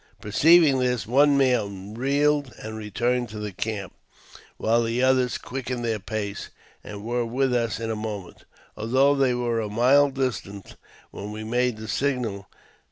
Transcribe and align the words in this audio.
Perceiving 0.19 0.79
this, 0.79 1.05
one 1.05 1.37
man 1.37 1.93
wheeled 1.93 2.55
and 2.57 2.75
returned 2.75 3.29
to 3.29 3.37
the 3.37 3.51
camp, 3.51 3.93
while 4.57 4.81
the 4.81 5.03
others 5.03 5.37
quickened 5.37 5.85
their 5.85 5.99
pace, 5.99 6.49
and 6.83 7.03
were 7.03 7.23
with 7.23 7.53
us 7.53 7.79
in 7.79 7.91
a 7.91 7.95
moment, 7.95 8.45
although 8.75 9.13
they 9.15 9.35
were 9.35 9.59
a 9.59 9.69
mile 9.69 10.09
distant 10.09 10.75
when 11.11 11.31
we 11.31 11.43
made 11.43 11.77
the 11.77 11.87
signal. 11.87 12.47